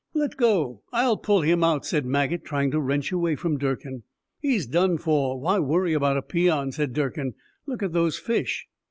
[0.15, 4.01] "Let go, I'll pull him out," said Maget, trying to wrench away from Durkin.
[4.39, 5.39] "He's done for.
[5.39, 7.35] Why worry about a peon?" said Durkin.
[7.67, 8.65] "Look at those fish!"